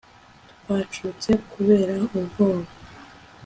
Twacutse 0.61 1.29
kubera 1.51 1.93
ubwoba 2.19 2.69